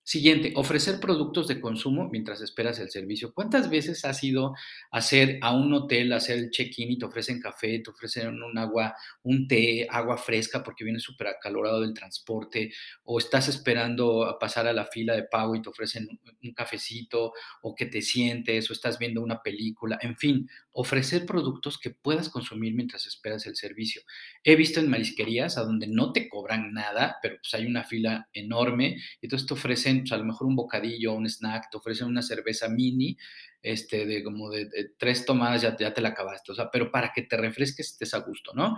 Siguiente, 0.06 0.52
ofrecer 0.54 1.00
productos 1.00 1.49
de 1.49 1.62
consumo 1.62 2.11
mientras 2.11 2.42
esperas 2.42 2.78
el 2.78 2.90
servicio. 2.90 3.32
¿Cuántas 3.32 3.70
veces 3.70 4.04
has 4.04 4.23
ido 4.23 4.54
a 4.90 4.99
hacer 4.99 5.38
a 5.40 5.54
un 5.56 5.73
hotel, 5.73 6.12
a 6.12 6.16
hacer 6.16 6.37
el 6.37 6.50
check-in 6.50 6.90
y 6.90 6.99
te 6.99 7.06
ofrecen 7.06 7.40
café, 7.40 7.78
te 7.78 7.90
ofrecen 7.90 8.42
un 8.42 8.58
agua, 8.58 8.94
un 9.23 9.49
té, 9.49 9.87
agua 9.88 10.18
fresca 10.18 10.62
porque 10.62 10.84
viene 10.84 10.99
súper 11.00 11.28
acalorado 11.28 11.80
del 11.80 11.94
transporte, 11.94 12.70
o 13.04 13.18
estás 13.18 13.49
esperando 13.49 14.26
a 14.26 14.38
pasar 14.38 14.66
a 14.66 14.75
la 14.75 14.84
fila 14.84 15.14
de 15.14 15.23
pago 15.23 15.54
y 15.56 15.62
te 15.62 15.70
ofrecen 15.70 16.06
un 16.42 16.52
cafecito, 16.52 17.32
o 17.62 17.75
que 17.75 17.87
te 17.87 18.02
sientes, 18.02 18.68
o 18.68 18.75
estás 18.75 18.99
viendo 18.99 19.23
una 19.23 19.40
película, 19.40 19.99
en 20.02 20.16
fin, 20.16 20.50
ofrecer 20.73 21.25
productos 21.25 21.78
que 21.78 21.90
puedas 21.90 22.28
consumir 22.28 22.75
mientras 22.75 23.06
esperas 23.06 23.46
el 23.46 23.56
servicio. 23.56 24.02
He 24.42 24.54
visto 24.54 24.80
en 24.80 24.90
marisquerías 24.90 25.56
a 25.56 25.62
donde 25.62 25.87
no 25.87 26.12
te 26.12 26.28
cobran 26.28 26.75
nada, 26.75 27.16
pero 27.23 27.37
pues 27.37 27.54
hay 27.54 27.64
una 27.64 27.84
fila 27.84 28.28
enorme 28.34 28.96
y 29.23 29.26
entonces 29.26 29.49
te 29.49 29.54
ofrecen 29.54 29.93
pues, 30.00 30.12
a 30.12 30.16
lo 30.16 30.24
mejor 30.24 30.46
un 30.46 30.56
bocadillo, 30.56 31.12
un 31.12 31.28
snack, 31.28 31.70
te 31.70 31.76
ofrecen 31.76 32.06
una 32.06 32.22
cerveza 32.22 32.68
mini, 32.68 33.16
este, 33.62 34.06
de 34.06 34.22
como 34.22 34.50
de, 34.50 34.68
tres 34.98 35.24
tomadas 35.24 35.62
ya, 35.62 35.76
ya 35.76 35.94
te 35.94 36.00
la 36.00 36.10
acabaste, 36.10 36.52
o 36.52 36.54
sea, 36.54 36.70
pero 36.70 36.90
para 36.90 37.12
que 37.12 37.22
te 37.22 37.36
refresques 37.36 37.92
estés 37.92 38.14
a 38.14 38.18
gusto, 38.18 38.52
¿no? 38.54 38.76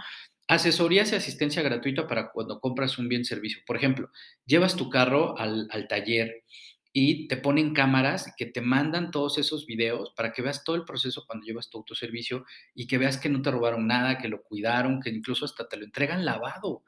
Asesorías 0.48 1.12
y 1.12 1.16
asistencia 1.16 1.62
gratuita 1.62 2.06
para 2.06 2.30
cuando 2.30 2.60
compras 2.60 2.98
un 2.98 3.08
bien 3.08 3.24
servicio. 3.24 3.60
Por 3.66 3.76
ejemplo, 3.76 4.10
llevas 4.44 4.76
tu 4.76 4.88
carro 4.90 5.36
al, 5.38 5.66
al 5.70 5.88
taller 5.88 6.44
y 6.98 7.28
te 7.28 7.36
ponen 7.36 7.74
cámaras 7.74 8.32
que 8.38 8.46
te 8.46 8.62
mandan 8.62 9.10
todos 9.10 9.36
esos 9.36 9.66
videos 9.66 10.14
para 10.16 10.32
que 10.32 10.40
veas 10.40 10.64
todo 10.64 10.76
el 10.76 10.86
proceso 10.86 11.24
cuando 11.26 11.44
llevas 11.44 11.68
tu 11.68 11.76
autoservicio 11.76 12.46
y 12.74 12.86
que 12.86 12.96
veas 12.96 13.18
que 13.18 13.28
no 13.28 13.42
te 13.42 13.50
robaron 13.50 13.86
nada, 13.86 14.16
que 14.16 14.28
lo 14.28 14.42
cuidaron, 14.42 15.02
que 15.02 15.10
incluso 15.10 15.44
hasta 15.44 15.68
te 15.68 15.76
lo 15.76 15.84
entregan 15.84 16.24
lavado. 16.24 16.84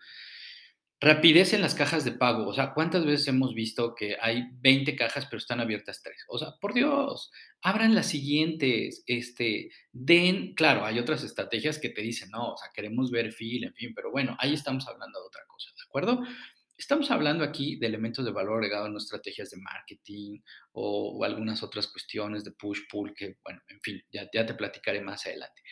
Rapidez 1.00 1.52
en 1.52 1.62
las 1.62 1.76
cajas 1.76 2.04
de 2.04 2.10
pago. 2.10 2.48
O 2.48 2.52
sea, 2.52 2.74
¿cuántas 2.74 3.04
veces 3.06 3.28
hemos 3.28 3.54
visto 3.54 3.94
que 3.94 4.16
hay 4.20 4.48
20 4.60 4.96
cajas, 4.96 5.26
pero 5.26 5.38
están 5.38 5.60
abiertas 5.60 6.02
3? 6.02 6.24
O 6.28 6.38
sea, 6.38 6.54
por 6.60 6.74
Dios, 6.74 7.30
abran 7.62 7.94
las 7.94 8.06
siguientes, 8.06 9.04
este, 9.06 9.70
den, 9.92 10.54
claro, 10.54 10.84
hay 10.84 10.98
otras 10.98 11.22
estrategias 11.22 11.78
que 11.78 11.90
te 11.90 12.02
dicen, 12.02 12.30
no, 12.30 12.54
o 12.54 12.56
sea, 12.56 12.70
queremos 12.74 13.12
ver 13.12 13.30
fil, 13.30 13.62
en 13.62 13.74
fin, 13.74 13.92
pero 13.94 14.10
bueno, 14.10 14.36
ahí 14.40 14.54
estamos 14.54 14.88
hablando 14.88 15.20
de 15.20 15.26
otra 15.26 15.42
cosa, 15.46 15.70
¿de 15.70 15.82
acuerdo? 15.86 16.20
Estamos 16.76 17.10
hablando 17.12 17.44
aquí 17.44 17.76
de 17.76 17.86
elementos 17.86 18.24
de 18.24 18.32
valor 18.32 18.56
agregado 18.56 18.86
en 18.86 18.96
estrategias 18.96 19.50
de 19.50 19.58
marketing 19.58 20.40
o, 20.72 21.24
algunas 21.24 21.62
otras 21.62 21.86
cuestiones 21.86 22.42
de 22.42 22.52
push-pull 22.52 23.14
que, 23.14 23.36
bueno, 23.44 23.60
en 23.68 23.80
fin, 23.80 24.02
ya 24.10 24.28
te 24.30 24.54
platicaré 24.54 25.00
más 25.00 25.24
adelante. 25.26 25.62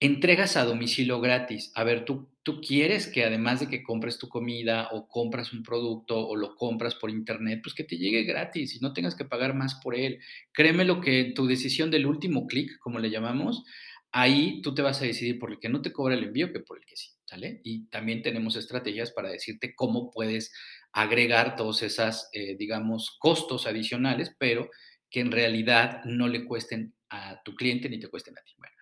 Entregas 0.00 0.56
a 0.56 0.64
domicilio 0.64 1.20
gratis. 1.20 1.72
A 1.74 1.82
ver, 1.82 2.04
tú, 2.04 2.28
tú 2.44 2.60
quieres 2.60 3.08
que 3.08 3.24
además 3.24 3.58
de 3.58 3.68
que 3.68 3.82
compres 3.82 4.16
tu 4.16 4.28
comida 4.28 4.88
o 4.92 5.08
compras 5.08 5.52
un 5.52 5.64
producto 5.64 6.16
o 6.28 6.36
lo 6.36 6.54
compras 6.54 6.94
por 6.94 7.10
internet, 7.10 7.60
pues 7.64 7.74
que 7.74 7.82
te 7.82 7.98
llegue 7.98 8.22
gratis 8.22 8.76
y 8.76 8.78
no 8.78 8.92
tengas 8.92 9.16
que 9.16 9.24
pagar 9.24 9.54
más 9.54 9.74
por 9.82 9.96
él. 9.96 10.20
Créeme 10.52 10.84
lo 10.84 11.00
que 11.00 11.32
tu 11.34 11.48
decisión 11.48 11.90
del 11.90 12.06
último 12.06 12.46
clic, 12.46 12.78
como 12.78 13.00
le 13.00 13.10
llamamos, 13.10 13.64
ahí 14.12 14.62
tú 14.62 14.72
te 14.72 14.82
vas 14.82 15.02
a 15.02 15.04
decidir 15.04 15.38
por 15.40 15.50
el 15.50 15.58
que 15.58 15.68
no 15.68 15.82
te 15.82 15.92
cobra 15.92 16.14
el 16.14 16.22
envío 16.24 16.52
que 16.52 16.60
por 16.60 16.78
el 16.78 16.84
que 16.86 16.96
sí, 16.96 17.10
¿sale? 17.24 17.60
Y 17.64 17.86
también 17.88 18.22
tenemos 18.22 18.54
estrategias 18.54 19.10
para 19.10 19.30
decirte 19.30 19.74
cómo 19.74 20.12
puedes 20.12 20.52
agregar 20.92 21.56
todos 21.56 21.82
esos, 21.82 22.28
eh, 22.32 22.56
digamos, 22.56 23.16
costos 23.18 23.66
adicionales, 23.66 24.32
pero 24.38 24.70
que 25.10 25.20
en 25.20 25.32
realidad 25.32 26.02
no 26.04 26.28
le 26.28 26.44
cuesten 26.44 26.94
a 27.10 27.42
tu 27.42 27.54
cliente 27.56 27.88
ni 27.88 27.98
te 27.98 28.08
cuesten 28.08 28.38
a 28.38 28.42
ti. 28.42 28.52
Bueno, 28.58 28.74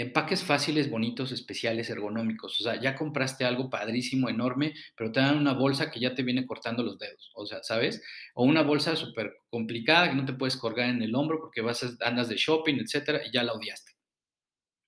empaques 0.00 0.42
fáciles, 0.42 0.90
bonitos, 0.90 1.32
especiales, 1.32 1.90
ergonómicos. 1.90 2.60
O 2.60 2.64
sea, 2.64 2.80
ya 2.80 2.94
compraste 2.94 3.44
algo 3.44 3.70
padrísimo, 3.70 4.28
enorme, 4.28 4.74
pero 4.96 5.12
te 5.12 5.20
dan 5.20 5.38
una 5.38 5.52
bolsa 5.52 5.90
que 5.90 6.00
ya 6.00 6.14
te 6.14 6.22
viene 6.22 6.46
cortando 6.46 6.82
los 6.82 6.98
dedos. 6.98 7.30
O 7.34 7.46
sea, 7.46 7.62
¿sabes? 7.62 8.02
O 8.34 8.44
una 8.44 8.62
bolsa 8.62 8.96
súper 8.96 9.34
complicada 9.48 10.10
que 10.10 10.16
no 10.16 10.24
te 10.24 10.32
puedes 10.32 10.56
colgar 10.56 10.90
en 10.90 11.02
el 11.02 11.14
hombro 11.14 11.38
porque 11.40 11.60
vas 11.60 11.82
a, 11.82 12.06
andas 12.06 12.28
de 12.28 12.36
shopping, 12.36 12.76
etcétera, 12.76 13.20
y 13.26 13.32
ya 13.32 13.42
la 13.42 13.52
odiaste. 13.52 13.92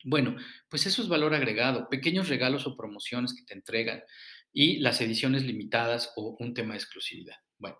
Bueno, 0.05 0.37
pues 0.69 0.87
eso 0.87 1.03
es 1.03 1.09
valor 1.09 1.35
agregado, 1.35 1.89
pequeños 1.89 2.29
regalos 2.29 2.67
o 2.67 2.77
promociones 2.77 3.35
que 3.35 3.45
te 3.45 3.55
entregan 3.55 4.03
y 4.53 4.79
las 4.79 5.01
ediciones 5.01 5.45
limitadas 5.45 6.13
o 6.17 6.37
un 6.41 6.55
tema 6.55 6.75
de 6.75 6.79
exclusividad. 6.79 7.37
Bueno, 7.59 7.77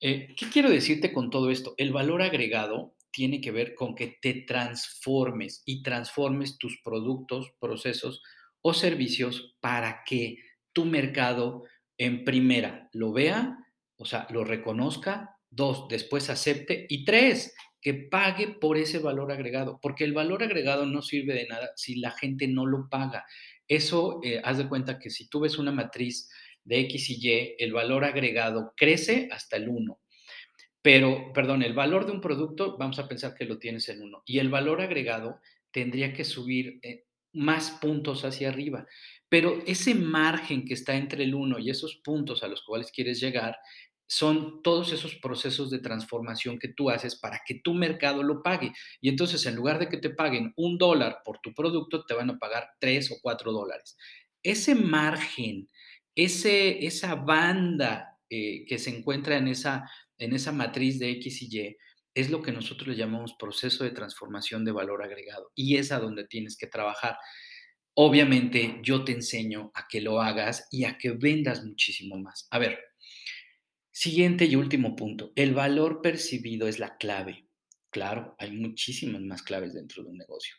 eh, 0.00 0.34
¿qué 0.36 0.48
quiero 0.50 0.70
decirte 0.70 1.12
con 1.12 1.30
todo 1.30 1.50
esto? 1.50 1.74
El 1.78 1.92
valor 1.92 2.22
agregado 2.22 2.95
tiene 3.16 3.40
que 3.40 3.50
ver 3.50 3.74
con 3.74 3.94
que 3.94 4.18
te 4.20 4.44
transformes 4.46 5.62
y 5.64 5.82
transformes 5.82 6.58
tus 6.58 6.82
productos, 6.82 7.50
procesos 7.58 8.22
o 8.60 8.74
servicios 8.74 9.56
para 9.58 10.02
que 10.04 10.36
tu 10.74 10.84
mercado 10.84 11.64
en 11.96 12.24
primera 12.24 12.90
lo 12.92 13.14
vea, 13.14 13.56
o 13.96 14.04
sea, 14.04 14.26
lo 14.28 14.44
reconozca, 14.44 15.34
dos, 15.48 15.88
después 15.88 16.28
acepte 16.28 16.84
y 16.90 17.06
tres, 17.06 17.54
que 17.80 17.94
pague 17.94 18.48
por 18.48 18.76
ese 18.76 18.98
valor 18.98 19.32
agregado, 19.32 19.78
porque 19.80 20.04
el 20.04 20.12
valor 20.12 20.42
agregado 20.42 20.84
no 20.84 21.00
sirve 21.00 21.32
de 21.32 21.46
nada 21.46 21.70
si 21.74 21.94
la 21.94 22.10
gente 22.10 22.46
no 22.46 22.66
lo 22.66 22.86
paga. 22.90 23.24
Eso, 23.66 24.20
eh, 24.22 24.42
haz 24.44 24.58
de 24.58 24.68
cuenta 24.68 24.98
que 24.98 25.08
si 25.08 25.26
tú 25.30 25.40
ves 25.40 25.56
una 25.56 25.72
matriz 25.72 26.28
de 26.64 26.80
X 26.80 27.08
y 27.08 27.26
Y, 27.26 27.54
el 27.58 27.72
valor 27.72 28.04
agregado 28.04 28.74
crece 28.76 29.30
hasta 29.32 29.56
el 29.56 29.70
1 29.70 29.98
pero, 30.86 31.32
perdón, 31.32 31.64
el 31.64 31.74
valor 31.74 32.06
de 32.06 32.12
un 32.12 32.20
producto, 32.20 32.76
vamos 32.78 33.00
a 33.00 33.08
pensar 33.08 33.34
que 33.34 33.44
lo 33.44 33.58
tienes 33.58 33.88
en 33.88 34.02
uno, 34.02 34.22
y 34.24 34.38
el 34.38 34.48
valor 34.48 34.80
agregado 34.80 35.40
tendría 35.72 36.12
que 36.12 36.22
subir 36.22 36.78
eh, 36.80 37.06
más 37.32 37.72
puntos 37.72 38.24
hacia 38.24 38.50
arriba. 38.50 38.86
Pero 39.28 39.64
ese 39.66 39.96
margen 39.96 40.64
que 40.64 40.74
está 40.74 40.94
entre 40.94 41.24
el 41.24 41.34
uno 41.34 41.58
y 41.58 41.70
esos 41.70 41.96
puntos 42.04 42.44
a 42.44 42.46
los 42.46 42.62
cuales 42.62 42.92
quieres 42.92 43.18
llegar 43.18 43.58
son 44.06 44.62
todos 44.62 44.92
esos 44.92 45.16
procesos 45.16 45.72
de 45.72 45.80
transformación 45.80 46.56
que 46.56 46.68
tú 46.68 46.88
haces 46.88 47.16
para 47.16 47.40
que 47.44 47.56
tu 47.64 47.74
mercado 47.74 48.22
lo 48.22 48.40
pague. 48.44 48.72
Y 49.00 49.08
entonces, 49.08 49.44
en 49.46 49.56
lugar 49.56 49.80
de 49.80 49.88
que 49.88 49.96
te 49.96 50.10
paguen 50.10 50.52
un 50.54 50.78
dólar 50.78 51.18
por 51.24 51.40
tu 51.40 51.52
producto, 51.52 52.04
te 52.04 52.14
van 52.14 52.30
a 52.30 52.38
pagar 52.38 52.68
tres 52.78 53.10
o 53.10 53.16
cuatro 53.20 53.50
dólares. 53.50 53.96
Ese 54.40 54.76
margen, 54.76 55.68
ese, 56.14 56.86
esa 56.86 57.16
banda 57.16 58.20
eh, 58.30 58.64
que 58.66 58.78
se 58.78 58.90
encuentra 58.90 59.36
en 59.36 59.48
esa 59.48 59.90
en 60.18 60.34
esa 60.34 60.52
matriz 60.52 60.98
de 60.98 61.10
X 61.10 61.42
y 61.42 61.58
Y, 61.58 61.76
es 62.14 62.30
lo 62.30 62.42
que 62.42 62.52
nosotros 62.52 62.88
le 62.88 62.96
llamamos 62.96 63.36
proceso 63.38 63.84
de 63.84 63.90
transformación 63.90 64.64
de 64.64 64.72
valor 64.72 65.02
agregado 65.02 65.52
y 65.54 65.76
es 65.76 65.92
a 65.92 65.98
donde 65.98 66.26
tienes 66.26 66.56
que 66.56 66.66
trabajar. 66.66 67.16
Obviamente 67.94 68.80
yo 68.82 69.04
te 69.04 69.12
enseño 69.12 69.70
a 69.74 69.86
que 69.88 70.00
lo 70.00 70.22
hagas 70.22 70.66
y 70.70 70.84
a 70.84 70.96
que 70.96 71.10
vendas 71.10 71.62
muchísimo 71.64 72.18
más. 72.18 72.48
A 72.50 72.58
ver, 72.58 72.78
siguiente 73.90 74.46
y 74.46 74.56
último 74.56 74.96
punto, 74.96 75.32
el 75.36 75.52
valor 75.54 76.00
percibido 76.00 76.68
es 76.68 76.78
la 76.78 76.96
clave. 76.96 77.48
Claro, 77.90 78.34
hay 78.38 78.52
muchísimas 78.52 79.20
más 79.22 79.42
claves 79.42 79.74
dentro 79.74 80.02
de 80.02 80.10
un 80.10 80.18
negocio, 80.18 80.54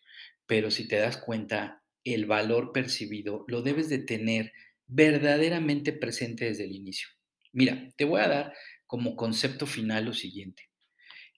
pero 0.46 0.72
si 0.72 0.88
te 0.88 0.98
das 0.98 1.18
cuenta, 1.18 1.84
el 2.04 2.26
valor 2.26 2.72
percibido 2.72 3.46
lo 3.48 3.62
debes 3.62 3.90
de 3.90 4.00
tener 4.00 4.54
verdaderamente 4.88 5.92
presente 5.92 6.46
desde 6.46 6.64
el 6.66 6.72
inicio. 6.74 7.10
Mira, 7.52 7.92
te 7.98 8.06
voy 8.06 8.22
a 8.22 8.28
dar 8.28 8.54
como 8.88 9.16
concepto 9.16 9.68
final 9.68 10.06
lo 10.06 10.14
siguiente. 10.14 10.70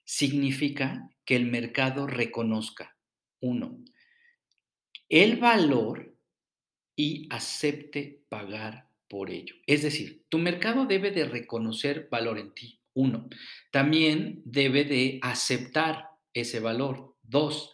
Significa 0.03 1.09
que 1.25 1.35
el 1.35 1.45
mercado 1.45 2.07
reconozca, 2.07 2.97
uno, 3.41 3.83
el 5.09 5.37
valor 5.37 6.15
y 6.95 7.27
acepte 7.31 8.23
pagar 8.29 8.89
por 9.07 9.31
ello. 9.31 9.55
Es 9.65 9.81
decir, 9.81 10.25
tu 10.29 10.37
mercado 10.37 10.85
debe 10.85 11.11
de 11.11 11.25
reconocer 11.25 12.07
valor 12.11 12.37
en 12.37 12.53
ti, 12.53 12.79
uno. 12.93 13.27
También 13.71 14.41
debe 14.45 14.83
de 14.83 15.19
aceptar 15.21 16.09
ese 16.33 16.59
valor, 16.59 17.15
dos. 17.23 17.73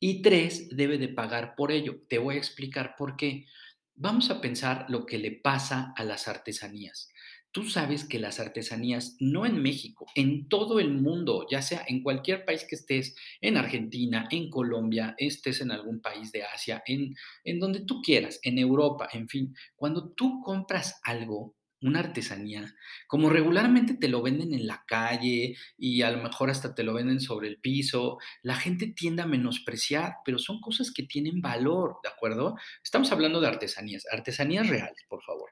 Y 0.00 0.22
tres, 0.22 0.74
debe 0.76 0.98
de 0.98 1.08
pagar 1.08 1.54
por 1.54 1.70
ello. 1.70 2.02
Te 2.08 2.18
voy 2.18 2.34
a 2.34 2.38
explicar 2.38 2.96
por 2.96 3.16
qué. 3.16 3.46
Vamos 3.94 4.30
a 4.30 4.40
pensar 4.40 4.86
lo 4.88 5.06
que 5.06 5.18
le 5.18 5.30
pasa 5.30 5.92
a 5.96 6.04
las 6.04 6.26
artesanías. 6.26 7.11
Tú 7.52 7.64
sabes 7.68 8.04
que 8.04 8.18
las 8.18 8.40
artesanías, 8.40 9.16
no 9.20 9.44
en 9.44 9.60
México, 9.62 10.06
en 10.14 10.48
todo 10.48 10.80
el 10.80 10.90
mundo, 10.94 11.46
ya 11.50 11.60
sea 11.60 11.84
en 11.86 12.02
cualquier 12.02 12.46
país 12.46 12.64
que 12.66 12.76
estés, 12.76 13.14
en 13.42 13.58
Argentina, 13.58 14.26
en 14.30 14.48
Colombia, 14.48 15.14
estés 15.18 15.60
en 15.60 15.70
algún 15.70 16.00
país 16.00 16.32
de 16.32 16.44
Asia, 16.44 16.82
en, 16.86 17.14
en 17.44 17.60
donde 17.60 17.80
tú 17.84 18.00
quieras, 18.00 18.40
en 18.42 18.58
Europa, 18.58 19.06
en 19.12 19.28
fin, 19.28 19.54
cuando 19.76 20.12
tú 20.14 20.40
compras 20.42 20.98
algo, 21.02 21.54
una 21.82 21.98
artesanía, 21.98 22.74
como 23.06 23.28
regularmente 23.28 23.94
te 23.94 24.08
lo 24.08 24.22
venden 24.22 24.54
en 24.54 24.66
la 24.66 24.84
calle 24.86 25.56
y 25.76 26.02
a 26.02 26.10
lo 26.10 26.22
mejor 26.22 26.48
hasta 26.48 26.74
te 26.74 26.84
lo 26.84 26.94
venden 26.94 27.20
sobre 27.20 27.48
el 27.48 27.58
piso, 27.58 28.18
la 28.42 28.54
gente 28.54 28.86
tiende 28.96 29.22
a 29.22 29.26
menospreciar, 29.26 30.14
pero 30.24 30.38
son 30.38 30.60
cosas 30.60 30.92
que 30.92 31.02
tienen 31.02 31.40
valor, 31.42 31.96
¿de 32.02 32.08
acuerdo? 32.08 32.56
Estamos 32.82 33.10
hablando 33.12 33.40
de 33.40 33.48
artesanías, 33.48 34.04
artesanías 34.10 34.68
reales, 34.68 35.04
por 35.08 35.22
favor. 35.22 35.50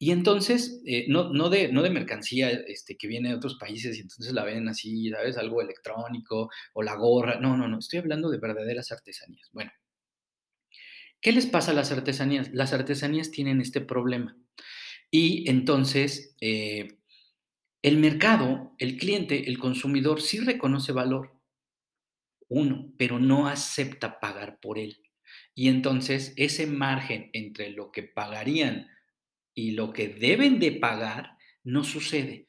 Y 0.00 0.12
entonces, 0.12 0.80
eh, 0.86 1.06
no, 1.08 1.32
no, 1.32 1.50
de, 1.50 1.72
no 1.72 1.82
de 1.82 1.90
mercancía 1.90 2.50
este, 2.50 2.96
que 2.96 3.08
viene 3.08 3.30
de 3.30 3.34
otros 3.34 3.56
países 3.56 3.96
y 3.96 4.00
entonces 4.00 4.32
la 4.32 4.44
ven 4.44 4.68
así, 4.68 5.10
¿sabes? 5.10 5.36
Algo 5.36 5.60
electrónico 5.60 6.50
o 6.72 6.82
la 6.82 6.94
gorra. 6.94 7.40
No, 7.40 7.56
no, 7.56 7.66
no, 7.66 7.78
estoy 7.80 7.98
hablando 7.98 8.30
de 8.30 8.38
verdaderas 8.38 8.92
artesanías. 8.92 9.50
Bueno, 9.52 9.72
¿qué 11.20 11.32
les 11.32 11.46
pasa 11.46 11.72
a 11.72 11.74
las 11.74 11.90
artesanías? 11.90 12.52
Las 12.52 12.72
artesanías 12.72 13.32
tienen 13.32 13.60
este 13.60 13.80
problema. 13.80 14.36
Y 15.10 15.48
entonces, 15.50 16.36
eh, 16.40 16.98
el 17.82 17.98
mercado, 17.98 18.74
el 18.78 18.98
cliente, 18.98 19.48
el 19.48 19.58
consumidor 19.58 20.20
sí 20.20 20.38
reconoce 20.38 20.92
valor, 20.92 21.40
uno, 22.48 22.92
pero 22.98 23.18
no 23.18 23.48
acepta 23.48 24.20
pagar 24.20 24.60
por 24.60 24.78
él. 24.78 25.02
Y 25.54 25.68
entonces 25.68 26.34
ese 26.36 26.66
margen 26.66 27.30
entre 27.32 27.70
lo 27.70 27.90
que 27.90 28.02
pagarían 28.04 28.88
y 29.58 29.72
lo 29.72 29.92
que 29.92 30.06
deben 30.06 30.60
de 30.60 30.70
pagar 30.70 31.36
no 31.64 31.82
sucede. 31.82 32.46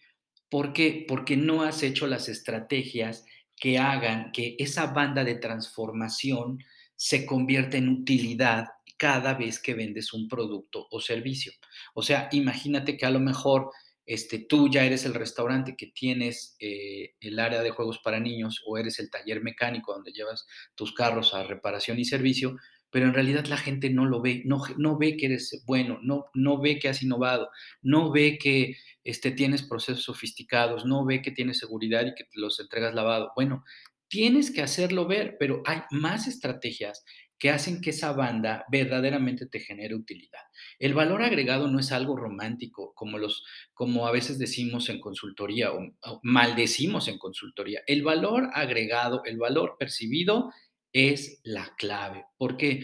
¿Por 0.47 0.73
qué? 0.73 1.05
Porque 1.07 1.35
no 1.35 1.63
has 1.63 1.81
hecho 1.81 2.05
las 2.05 2.29
estrategias 2.29 3.25
que 3.55 3.79
hagan 3.79 4.31
que 4.31 4.55
esa 4.59 4.85
banda 4.93 5.23
de 5.23 5.33
transformación 5.33 6.59
se 6.95 7.25
convierta 7.25 7.77
en 7.77 7.89
utilidad 7.89 8.67
cada 8.95 9.33
vez 9.33 9.59
que 9.59 9.73
vendes 9.73 10.13
un 10.13 10.27
producto 10.27 10.85
o 10.91 11.01
servicio. 11.01 11.51
O 11.95 12.03
sea, 12.03 12.29
imagínate 12.31 12.95
que 12.95 13.07
a 13.07 13.11
lo 13.11 13.19
mejor 13.19 13.71
este, 14.05 14.45
tú 14.47 14.69
ya 14.69 14.85
eres 14.85 15.03
el 15.05 15.15
restaurante 15.15 15.75
que 15.75 15.87
tienes 15.87 16.55
eh, 16.59 17.15
el 17.21 17.39
área 17.39 17.63
de 17.63 17.71
juegos 17.71 17.97
para 18.03 18.19
niños 18.19 18.61
o 18.67 18.77
eres 18.77 18.99
el 18.99 19.09
taller 19.09 19.41
mecánico 19.41 19.93
donde 19.93 20.11
llevas 20.11 20.45
tus 20.75 20.93
carros 20.93 21.33
a 21.33 21.41
reparación 21.41 21.97
y 21.97 22.05
servicio, 22.05 22.55
pero 22.91 23.05
en 23.05 23.13
realidad 23.13 23.46
la 23.46 23.58
gente 23.58 23.89
no 23.89 24.05
lo 24.05 24.22
ve, 24.22 24.41
no, 24.46 24.62
no 24.77 24.98
ve 24.98 25.17
que 25.17 25.27
eres 25.27 25.63
bueno, 25.65 26.00
no, 26.01 26.25
no 26.34 26.60
ve 26.60 26.79
que 26.79 26.89
has 26.89 27.03
innovado, 27.03 27.50
no 27.81 28.12
ve 28.12 28.38
que 28.38 28.75
este, 29.03 29.31
tienes 29.31 29.63
procesos 29.63 30.03
sofisticados, 30.03 30.86
no 30.86 31.05
ve 31.05 31.22
que 31.22 31.31
tienes 31.31 31.60
seguridad 31.60 32.05
y 32.05 32.13
que 32.15 32.25
los 32.34 32.60
entregas 32.60 32.93
lavado. 32.93 33.31
Bueno, 33.36 33.63
tienes 34.08 34.51
que 34.51 34.62
hacerlo 34.62 35.08
ver, 35.08 35.38
pero 35.39 35.62
hay 35.65 35.81
más 35.91 36.27
estrategias 36.27 37.03
que 37.39 37.50
hacen 37.50 37.79
que 37.79 37.91
esa 37.91 38.12
banda 38.12 38.65
verdaderamente 38.69 39.46
te 39.46 39.62
genere 39.62 39.96
utilidad. 39.96 40.41
El 40.77 40.93
valor 40.93 41.24
agregado 41.24 41.69
no 41.69 41.79
es 41.79 41.93
algo 41.93 42.17
romántico, 42.17 42.93
como, 42.96 43.17
los, 43.17 43.46
como 43.74 44.08
a 44.08 44.12
veces 44.12 44.38
decimos 44.38 44.89
en 44.89 45.00
consultoría 45.00 45.72
o, 45.72 45.79
o 46.03 46.19
maldecimos 46.22 47.08
en 47.08 47.17
consultoría. 47.17 47.81
El 47.88 48.03
valor 48.03 48.50
agregado, 48.53 49.24
el 49.24 49.38
valor 49.38 49.77
percibido 49.79 50.51
es 50.93 51.39
la 51.43 51.75
clave. 51.77 52.25
¿Por 52.38 52.58
qué? 52.58 52.81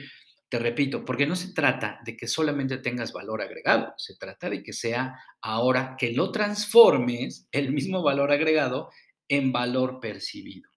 Te 0.47 0.59
repito, 0.59 1.03
porque 1.03 1.25
no 1.25 1.35
se 1.35 1.53
trata 1.53 1.99
de 2.05 2.15
que 2.15 2.27
solamente 2.27 2.77
tengas 2.77 3.11
valor 3.11 3.41
agregado, 3.41 3.93
se 3.97 4.15
trata 4.15 4.49
de 4.49 4.61
que 4.61 4.73
sea 4.73 5.15
ahora 5.41 5.95
que 5.97 6.11
lo 6.11 6.31
transformes 6.31 7.47
el 7.51 7.73
mismo 7.73 8.03
valor 8.03 8.31
agregado 8.31 8.89
en 9.27 9.51
valor 9.51 9.99
percibido. 9.99 10.69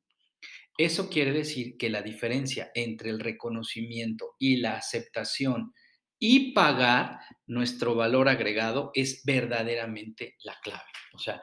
Eso 0.79 1.11
quiere 1.11 1.33
decir 1.33 1.77
que 1.77 1.91
la 1.91 2.03
diferencia 2.03 2.71
entre 2.75 3.11
el 3.11 3.21
reconocimiento 3.21 4.37
y 4.39 4.57
la 4.59 4.77
aceptación 4.77 5.75
y 6.19 6.53
pagar 6.53 7.21
nuestro 7.47 7.95
valor 7.95 8.29
agregado 8.29 8.91
es 8.95 9.23
verdaderamente 9.25 10.37
la 10.43 10.57
clave. 10.63 10.91
O 11.13 11.19
sea, 11.19 11.43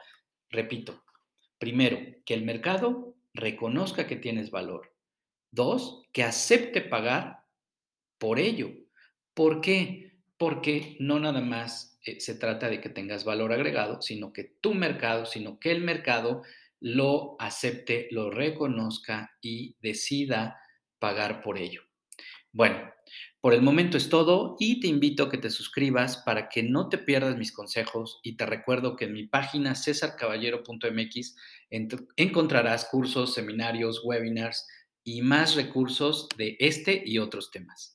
repito, 0.50 1.04
primero, 1.58 1.98
que 2.24 2.34
el 2.34 2.44
mercado 2.44 3.14
reconozca 3.34 4.06
que 4.06 4.16
tienes 4.16 4.50
valor 4.50 4.95
Dos, 5.50 6.02
que 6.12 6.22
acepte 6.22 6.80
pagar 6.80 7.44
por 8.18 8.38
ello. 8.38 8.70
¿Por 9.34 9.60
qué? 9.60 10.12
Porque 10.38 10.96
no 11.00 11.18
nada 11.18 11.40
más 11.40 11.98
eh, 12.04 12.20
se 12.20 12.34
trata 12.34 12.68
de 12.68 12.80
que 12.80 12.88
tengas 12.88 13.24
valor 13.24 13.52
agregado, 13.52 14.00
sino 14.02 14.32
que 14.32 14.44
tu 14.44 14.74
mercado, 14.74 15.26
sino 15.26 15.58
que 15.58 15.72
el 15.72 15.82
mercado 15.82 16.42
lo 16.80 17.36
acepte, 17.38 18.08
lo 18.10 18.30
reconozca 18.30 19.36
y 19.40 19.76
decida 19.80 20.60
pagar 20.98 21.42
por 21.42 21.58
ello. 21.58 21.82
Bueno, 22.52 22.92
por 23.40 23.54
el 23.54 23.62
momento 23.62 23.96
es 23.96 24.08
todo 24.08 24.56
y 24.58 24.80
te 24.80 24.88
invito 24.88 25.24
a 25.24 25.30
que 25.30 25.38
te 25.38 25.50
suscribas 25.50 26.18
para 26.18 26.48
que 26.48 26.62
no 26.62 26.88
te 26.88 26.98
pierdas 26.98 27.36
mis 27.36 27.52
consejos 27.52 28.18
y 28.22 28.36
te 28.36 28.46
recuerdo 28.46 28.96
que 28.96 29.04
en 29.04 29.12
mi 29.12 29.26
página 29.26 29.74
cesarcaballero.mx 29.74 31.36
encontrarás 32.16 32.86
cursos, 32.86 33.34
seminarios, 33.34 34.00
webinars, 34.04 34.66
y 35.06 35.22
más 35.22 35.54
recursos 35.54 36.28
de 36.36 36.56
este 36.58 37.00
y 37.06 37.18
otros 37.18 37.52
temas. 37.52 37.94